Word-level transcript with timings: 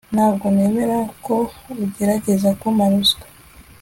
Ntabwo 0.15 0.45
nemera 0.55 0.99
ko 1.25 1.35
ugerageza 1.83 2.49
kumpa 2.59 2.85
ruswa 2.91 3.25